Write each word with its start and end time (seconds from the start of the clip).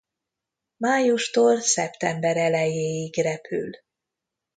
Májustól 0.77 1.59
szeptember 1.59 2.37
elejéig 2.37 3.15
repül. 3.15 3.69